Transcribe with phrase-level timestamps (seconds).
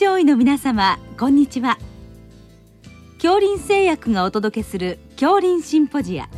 [0.00, 1.76] 上位の皆様こんにちは。
[3.16, 6.30] 恐林製薬がお届けする恐林シンポジア。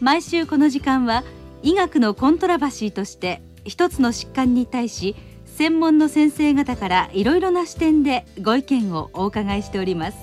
[0.00, 1.24] 毎週この時間は
[1.62, 5.14] 医学のコントラバシーとして一つの疾患に対し
[5.44, 10.16] 専門の先生方からいろいろな視点でご意見をお伺いしております。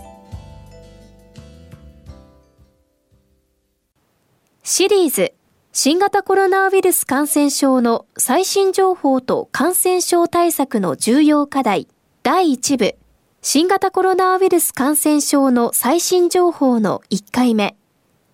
[4.63, 5.36] シリーズ
[5.79, 11.87] 新型コロナウイルス感染症の最新情報と感染症対策の重要課題
[12.23, 12.95] 第1部。
[13.43, 17.77] 新型コロナウイルス感染症の最新情報の1回目。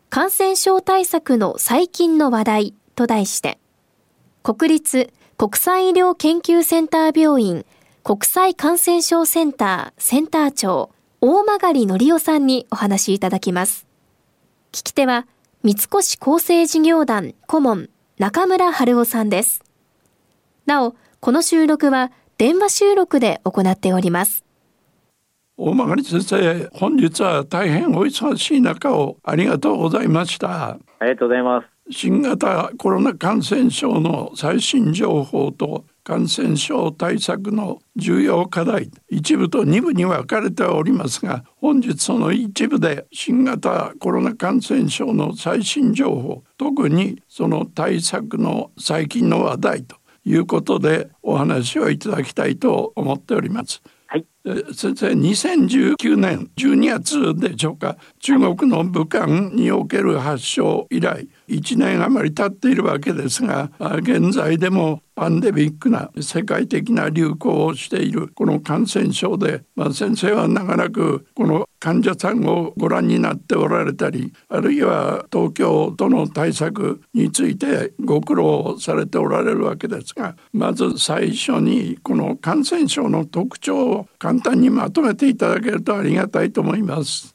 [0.09, 3.59] 感染症対策の最近の話題と題して。
[4.41, 7.65] 国立国際医療研究センター病院
[8.05, 13.85] 国際感染症センターセンター長大曲則夫さんにお話いただきます。
[14.71, 15.27] 聞き手は
[15.65, 19.63] 三越厚生事業団顧問中村春夫さんです。
[20.65, 24.43] なお、この収録は電話収録で行っております。
[25.55, 30.71] 大曲先生、本日は大変お忙しい中をありがとうございました。
[30.71, 31.67] ありがとうございます。
[31.89, 53.81] 新型コロナ感染症の最新情報と感染症対策の重要課題一部と二部に分かれておりますが本日その一部で新型コロナ感染症の最新情報特にその対策の最近の話題ということでお話をいただきたいと思っております。
[54.13, 54.25] はい、
[54.73, 87.32] 先生2019年12月でしょうか中国の武漢における発症以来1年余り経っているわけですが現在でもパンデミックな世界的な流行をしているこの感染症で、まあ、先生は長らくこの患者さんをご覧になっておられたりあるいは東京都の対策についてご苦労されておられるわけですがまず最初にこの感染症の特徴を簡単にまとめていただけるとありがたいと思います。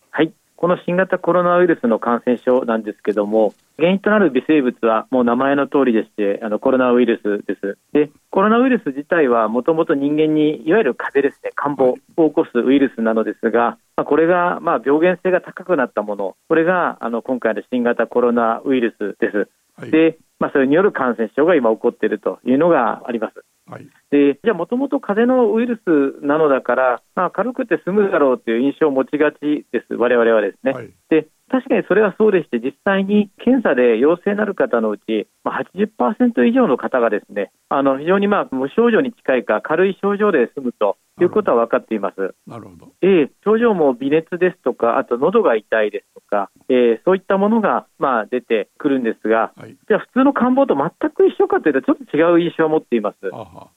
[0.59, 7.79] はいこの新型コロナウイルスの感染症なんですけども原因となる微生物はもう名前の通りでしてあのコロナウイルスです。
[7.93, 19.49] でコロナウイルス自体はもともと人間にいわゆる風邪ですね感冒を起こすウイルスなのですが、まあ、これがまあ病原性が高くなったものこれがあの今回の新型コロナウイルスです。
[19.81, 23.45] はい、で、まあ、それによる感染症が今起こっているというのがあります。
[23.69, 30.73] はい、でじゃあもともと風邪のウイルスなのだから、まあ、軽くて済むだろうという印象を持ちがちです、我々はですね。
[30.73, 42.35] はい、で確かにそれはそうでして、実際に検査で陽性になる方のうち、まあ、80%以上の方がですねあの非常にまあ無症状に近いか軽い症状で済むということは分かっています。
[42.47, 42.93] なるほど。
[43.03, 53.17] えー、症状も微熱ですとか、あと喉が痛いですとか、えー、そういったものがまあ出てくるんですが、はい、じゃあ普通の感冒と全く一緒かというとちょっと違う印象を持っています。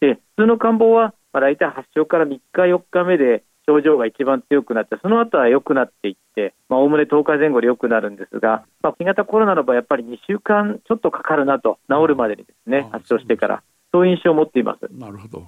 [0.02, 13.64] えー、普通の感冒はまあ大体発症から3日4日目で症状が一番強くなって、その後は良くなっていって、おおむね10日前後で良くなるんですが、まあ、新型コロナの場合、やっぱり2週間ちょっとかかるなと、治るまでにですね、発症してから、
[13.94, 14.88] そういう印象を持っています。
[14.92, 15.48] なるほど。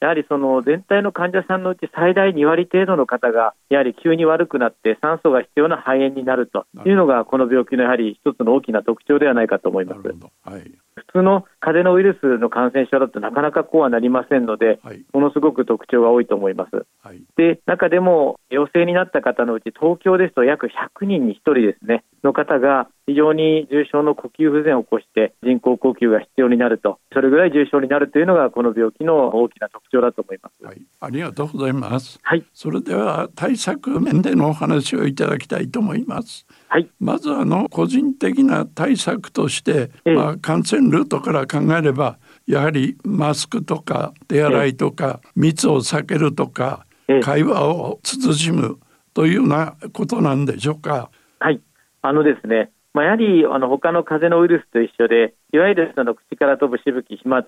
[0.00, 10.00] でやはりその全体の患者さんのうち最大2割程度の方がやはり急に悪くなって酸素が必要な肺炎になるというのがこの病気のやはり一つの大きな特徴ではないかと思います。
[10.42, 16.86] はい、普通の風邪のウイルスの感染症だとなかなかこうはなりませんので、はい、ものすごく特徴が多いと思います。
[17.02, 26.98] はい、で中でも陽性になった方のうち東京ですと約100人に1人ですねの方が非常に重症の呼吸不全を起こして人工呼吸が必要になると。
[27.12, 46.86] それぐらい重症になるというのがこの病気の大きな特徴だと思います、はい、ありがとうございます、はい、それでは対策面でのお話をいただきたいと思いますはい、まずあの個人的な対策として、ええ、まあ、感染ルートから考えればやはりマスクとか手洗いとか、え、密を避けるとか、
[47.22, 48.78] 会話を慎む
[49.14, 51.10] というようなことなんでしょうか。
[51.40, 51.60] はい。
[52.02, 57.42] あのですねまあ、やはりあの他の風邪のウイルスと一緒で、いわゆるその口から飛ぶしぶき、飛沫、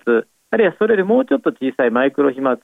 [0.51, 2.57] あるいはそれよりもうちょっと小さいマイクロ飛沫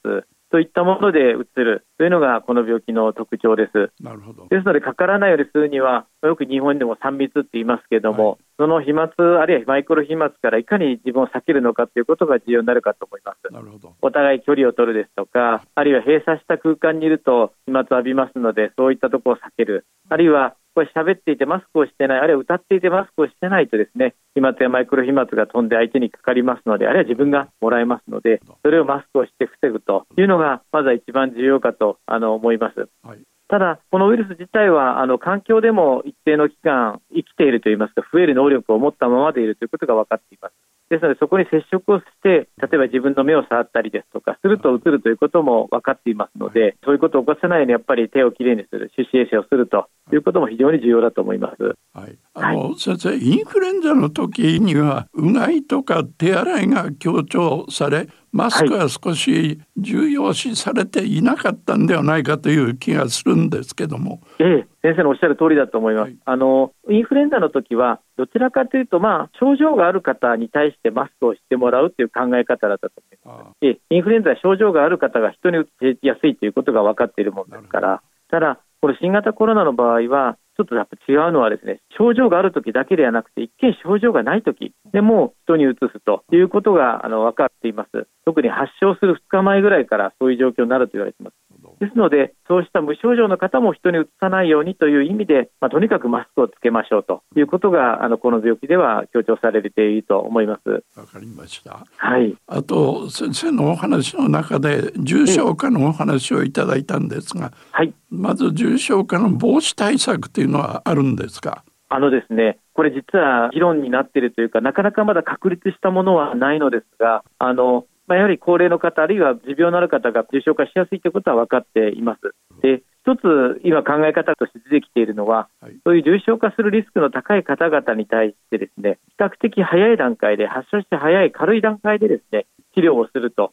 [0.50, 3.90] といったものでうつるというのがこの病気の特徴です。
[4.02, 9.10] なるほどですので、かからないようにするには、よく日本でも3密って言いますけれども、はい、その飛沫、
[9.40, 13.52] あるいはマイクロ飛沫からいかに自分を避けるのかということが重要になるかと思います。
[13.52, 32.88] なるほどお互い距離を取るですとか、あるいは閉鎖した空間にいると飛沫を浴びますので、そういったところを避ける、あるいはこれ喋っていてマスクをしてない、あるいは歌っていてマスクをしてないとですね、飛沫やマイクロ飛沫が飛んで相手にかかりますので、あるいは自分がもらえますので、それをマスクをして防ぐというのが、まずは一番重要かとあの思います。
[33.02, 33.18] はい
[33.50, 40.54] ただ、このウイルス自体はあの環境でも一定の期間生きているといいますか、増える能力を持ったままでいるということが分かっています。
[40.90, 51.76] ですので、そこに接触をして、例えば自分の目を触ったりですとか、するとうつるということも分かっていますので、はい、そういうことを起こさないように、やっぱり手をきれいにする、手指衛生をするということも非常に重要だと思います。
[51.94, 64.20] はい、あの、はい、先生、インフルエンザの時には、うがいとか手洗いが強調され、マスクは少し重要視されていなかったんではないかという気がするんですけども。
[64.38, 66.04] ええ、先生のおっしゃる通りだと思います。
[66.04, 72.94] はい、あのインフルエンザの時はどちらかというと、まあ、症状がある方に対してマスクをしてもらうという考え方だったと
[73.24, 73.56] 思います。
[73.66, 88.06] えインフルエンザは症状がある方が人にうつしやすいということが分かっているものですから、ただ、これ新型コロナの場合は、ちょっとやっぱ違うのはですね、症状があるときだけではなくて、一見症状がないときでも人にうつすということがあの分かっています。
[88.26, 91.34] 特に発症する2日前ぐらいからそういう状況になると言われています。
[91.80, 100.84] ですので、そうした無症状の方も人にうつさないようにという意味で、まあ、とにかくマスクをつけましょうということが、あのこの病気では強調されていると思います。
[100.98, 101.86] わかりました。
[101.96, 102.36] はい。
[102.46, 107.94] あと先生のお話の中で重症化のお話をいただいたんですが、はい。
[108.10, 111.64] まず重症化の防止対策というのはあるんですか？
[111.92, 122.34] あのですね、これ実は議論になっているというか、なかなかまだ確立したものはないのですが、あのまあ、やはり高齢の方、あるいは持病のある方が重症化しやすいということは分かっています。
[122.60, 133.52] で一つ今考え方として出てきているのは、はい、そういう重症化するリスクの高い方々に対してですね比較的早い段階で発症して早い軽い段階でですね治療をすると、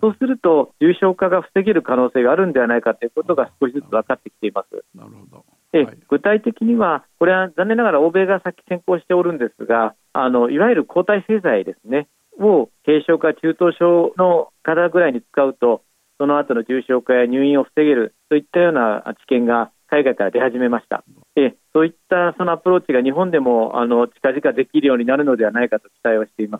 [0.00, 4.84] そうすると重症化が防げる可能性があるんではないかということが少しずつ分かってきています。
[4.96, 5.44] なるほど。
[5.70, 15.82] で具体的には、これは残念ながら欧米が先先行しておるんですが、あのいわゆる抗体製剤ですね、を軽症か中等症の方ぐらいに使うと、
[16.18, 21.04] その後の重症化や入院を防げるといったような知見が海外から出始めました。
[21.34, 26.58] でそういったそのアプローチが日本でもあの近々できるようになるのではないかと期待をしていま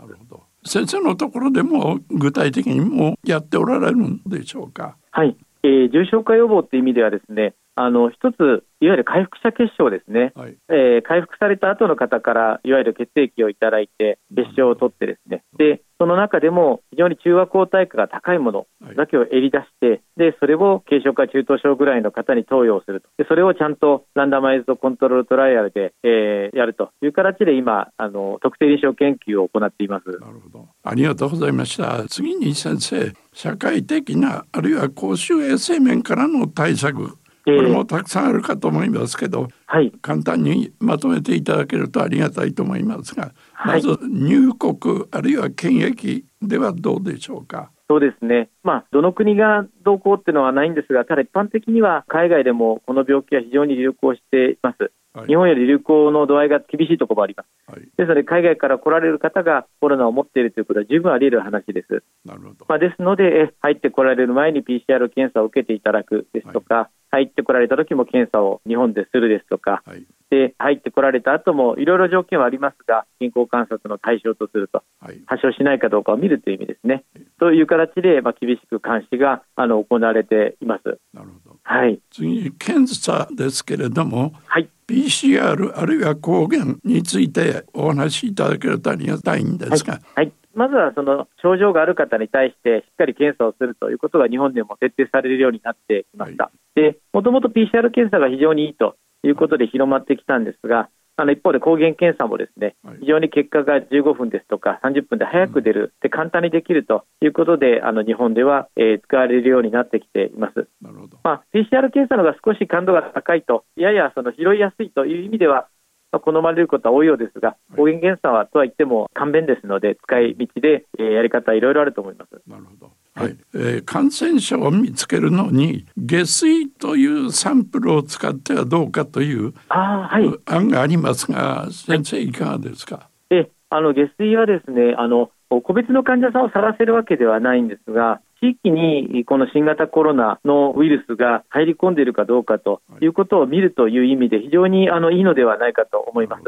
[0.64, 4.96] す先生のところでも具体的にもやっておられるんでしょうか？
[5.10, 18.66] はい、えー、重症化予防という意味ではですねあの一つ、いわゆる回復者結晶ですね、はい、えー、回復された後の方から、いわゆる血液をいただいて、結晶を取ってですね、でその中でも非常に中和抗体価が高いもの
[18.96, 30.10] だけをえり出して、でそれを軽症か中等症ぐらいの方に投与をすると、でそれをちゃんとランダマイズドコントロールトライアルで、えー、やるという形で今あの、特定臨床研究を行っています。
[30.20, 30.68] なるほど。
[30.84, 32.04] ありがとうございました。
[32.08, 37.18] 次に先生、社会的なあるいは公衆衛生面からの対策
[37.56, 43.32] これもたくさんあるかと思いますけど、はい、簡単にまとめていただけるとありがたいと思いますが、はい、
[43.64, 47.70] まず入国あるいは検疫ではどうでしょうか？
[47.90, 54.92] そうですね、まあ、どの国がどうこうっていうのはないんですが、ただ一般的には海外でもこの病気は非常に流行しています。
[55.14, 62.02] はい、日本より流行の度合いが厳しいところもあります、はい、ですので海外から来られる方がコロナを持っているということは十分あり得る話です。
[62.24, 66.88] なるほど、まあ、ですので入ってこられる前に PCR 検査を受けていただくですとか、はい。
[67.10, 80.98] 入ってこられた時も検査を日本でするですとか、はい、で入ってこられた後もいろいろ条件はありますが健康観察の対象とすると、はい、発症しないかどうかを見るという意味ですね、はい、という形で、まあ、厳しく監視があの行われています。
[81.14, 81.56] なるほど。
[81.62, 96.44] はい、次検査ですけれども、はい、PCR あるいは抗原についてお話しいただけるとありがたいんですが、はい、まずはその症状がある方に対してしっかり検査をするということが日本でも徹底されるようになってきました。
[96.44, 100.88] はい、で、もともと PCR 検査が非常にいいということで広まってきたんですが、
[101.20, 110.68] あの一方で抗原検査もですね、非常に結果が15分ですとか30分で早く出る、で簡単にできるということで、あの日本では、えー、使われるようになってきています。
[110.80, 111.18] なるほど。
[111.24, 115.66] まあ、PCR 検査のが少し感度が高いと、ややその拾いやすいという意味では、
[116.10, 122.40] まあ、好まれることは多いようですが、抗原検査はとはいっても簡便ですので、使い道で、えー、やり方いろいろあると思います。
[122.48, 122.92] なるほど。
[123.14, 133.08] はい、えー、感染者を見つけるのに下水というサンプルを使ってはどうかという案がありますが、先生いかがですか？
[133.30, 146.42] えあの下水はですねあの個別の患者さんを探せるわけではないんですが地域にこの新型コロナのウイルスが入り込んでいるかどうかということを見るという意味で非常にあのいいのではないかと思います。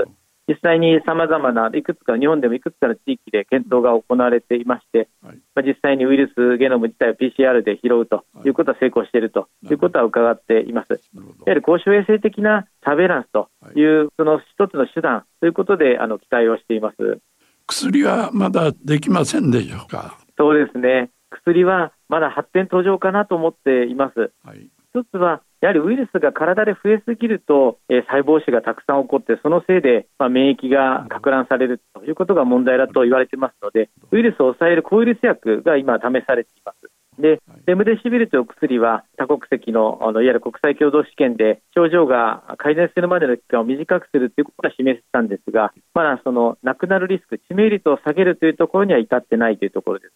[0.49, 11.01] 実際にさまざまないくつか日本でもいくつかの地域で検討が行われていまして、はい、まあ、実際にウイルスゲノム自体を PCR で拾うということは成功しているということは伺っています。
[11.47, 17.21] やはり公衆衛生的なサベランスという、その一つの手段ということであの期待をしています。
[17.69, 20.19] 薬はまだできませんでしょうか？
[20.37, 21.11] そうですね。
[21.31, 24.33] 薬はまだ発展途上かなと思っています。
[24.45, 37.00] はい、一つはやはりウイルスが体で増えすぎると、えー、細胞死がたくさん起こって、そのせいで、まあ、免疫が拡乱されるということが問題だと言われてますので、ウイルスを抑える抗ウイルス薬が今、試されています。
[37.21, 50.13] で、レムデシビルという薬は多国籍のあのいわゆる国際共同試験で症状が改善するまでの期間を短くするということが示したんですが、まだその亡くなるリスク、致命率を下げるというところには至ってないというところです。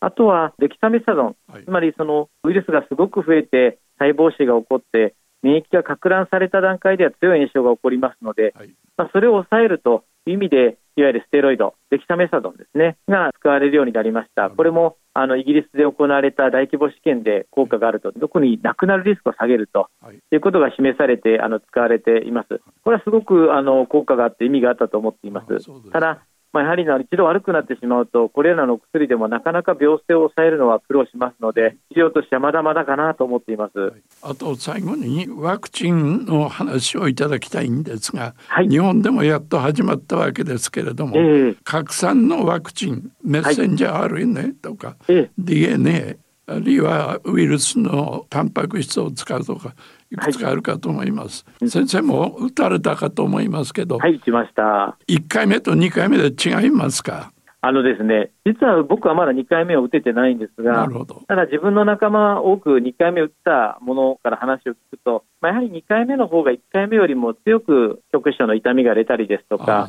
[0.00, 8.54] あとはデキサメサゾン、つまりそのウイルスがすごく増えて細胞死が起こって免疫が拡乱された段階では強い炎症が起こりますので、
[8.96, 14.50] まあ、それを抑えるという意味でいわゆるステロイド、デキサメサドンですね、が使われるようになりました。
[14.50, 22.60] これもあのイギリスで行われた大規模試験で効果があると、特に亡くなるリスクを下げると、はい、いうことが示されてあの使われています。
[22.84, 25.90] これはすごくあの効果があって意味があったと思っています。
[25.90, 26.22] ただ
[26.54, 33.92] まあ、やはり一度悪くなってしまうと、これらの薬でもなかなか病性を抑えるのは苦労しますので、治療としてはまだまだかなと思っています、はい、
[34.22, 49.74] あと最後にワクチンの話をいただきたいんですが、はい、日本でもやっと始まったわけですけれども、えー、拡散のワクチン、メッセンジャー RNA とか、はい、DNA、あるいはウイルスのタンパク質を使うとか
[50.10, 53.98] いくつかあるかと思います、はい、先生も打たれたかと思いますけど。
[53.98, 54.96] はい打ちました。
[55.08, 57.32] 1回目と2回目で違いますか？
[57.66, 60.86] あのですね、実は僕はまだ2回目を打ててないんですが、
[61.26, 69.88] ただ自分の仲間多く2回目打ったものから話を聞くと、まあ、やはり2回目の方が1回目よりも強く局所の痛みが出たりですとか、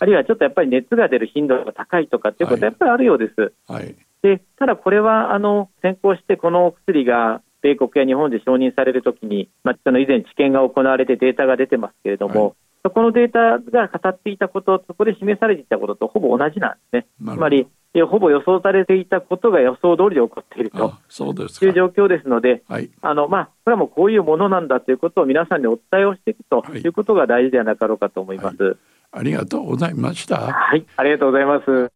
[0.00, 3.54] あるいはちょっとやっぱり熱が出る頻度が高いとかっていうことはやっぱりあるようです。
[3.66, 12.52] はい、でただこれはあの先行してこの薬が米国や日本で承認されるときに、まあ、その以前、治験が行われてデータが出てますけれども、はい、
[12.84, 17.34] そこのデータが語っていたこと、そこで示されていたこととほぼ同じなんですね。
[17.34, 17.66] つまり
[18.06, 28.76] ほぼ予想されていたことが予想通りで起こっているという状況ですので、はい、あのまあ、これはもうこういうものなんだということを皆さんにお伝えをしていくということが大事ではなかろうかと思います、はい、
[29.12, 30.38] ありがとうございました。
[30.38, 31.92] はい、ありがとうございます。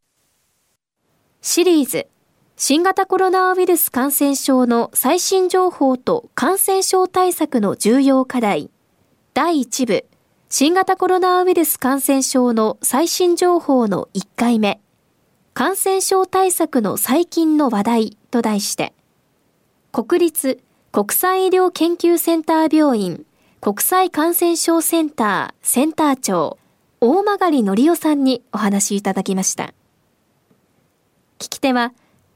[1.41, 2.07] シリーズ
[2.61, 8.69] 新型コロナウイルス感染症の最新情報と感染症対策の重要課題。
[9.33, 10.05] 第1部。
[10.49, 14.81] 新型コロナウイルス感染症の最新情報の1回目。
[15.55, 18.93] 感染症対策の最近の話題と題して。
[19.93, 20.59] 国立
[20.91, 23.25] 国際医療研究センター病院
[23.61, 26.59] 国際感染症センターセンター長
[27.01, 29.73] 大曲則夫さんにお話しいただきました。
[31.39, 31.93] 聞き手は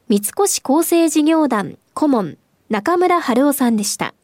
[0.08, 4.14] 三越厚生事業団顧問中村春夫さんでした。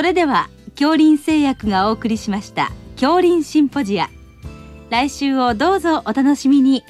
[0.00, 4.08] それでは恐林製薬がお送りしました恐林シンポジア
[4.88, 6.84] 来週をどうぞお楽しみに